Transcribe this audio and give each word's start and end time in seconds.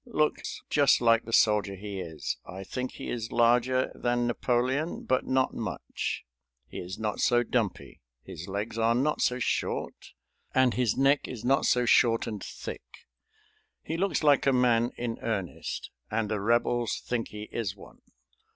Looks 0.07 0.63
just 0.67 0.99
like 0.99 1.25
the 1.25 1.31
soldier 1.31 1.75
he 1.75 1.99
is. 1.99 2.37
I 2.43 2.63
think 2.63 2.93
he 2.93 3.11
is 3.11 3.31
larger 3.31 3.91
than 3.93 4.25
Napoleon, 4.25 5.03
but 5.03 5.27
not 5.27 5.53
much; 5.53 6.25
he 6.65 6.79
is 6.79 6.97
not 6.97 7.19
so 7.19 7.43
dumpy, 7.43 8.01
his 8.23 8.47
legs 8.47 8.79
are 8.79 8.95
not 8.95 9.21
so 9.21 9.37
short, 9.37 10.13
and 10.55 10.73
his 10.73 10.97
neck 10.97 11.27
is 11.27 11.45
not 11.45 11.65
so 11.65 11.85
short 11.85 12.25
and 12.25 12.43
thick. 12.43 12.81
He 13.83 13.95
looks 13.95 14.23
like 14.23 14.47
a 14.47 14.51
man 14.53 14.89
in 14.97 15.19
earnest, 15.21 15.91
and 16.09 16.29
the 16.31 16.41
Rebels 16.41 16.99
think 17.05 17.27
he 17.27 17.43
is 17.51 17.75
one." 17.75 17.99